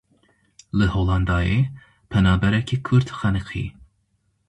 Li 0.77 0.87
Holandayê 0.93 1.59
penaberekî 2.09 2.77
Kurd 2.87 3.07
xeniqî. 3.19 3.65